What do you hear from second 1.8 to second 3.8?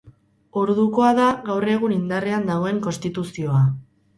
indarrean dagoen konstituzioa.